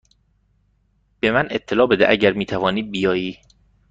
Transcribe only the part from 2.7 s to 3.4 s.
بیایی.